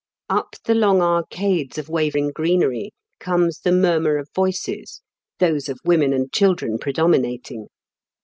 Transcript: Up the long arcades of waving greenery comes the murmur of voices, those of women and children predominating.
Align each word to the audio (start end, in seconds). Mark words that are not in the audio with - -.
Up 0.31 0.55
the 0.65 0.73
long 0.73 0.99
arcades 0.99 1.77
of 1.77 1.87
waving 1.87 2.31
greenery 2.31 2.91
comes 3.19 3.59
the 3.59 3.71
murmur 3.71 4.17
of 4.17 4.29
voices, 4.33 4.99
those 5.37 5.69
of 5.69 5.79
women 5.85 6.11
and 6.11 6.33
children 6.33 6.79
predominating. 6.79 7.67